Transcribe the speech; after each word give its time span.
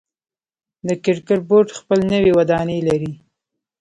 د 0.87 0.89
کرکټ 1.03 1.39
بورډ 1.49 1.69
خپل 1.79 1.99
نوی 2.11 2.31
ودانۍ 2.37 2.79
لري. 2.89 3.11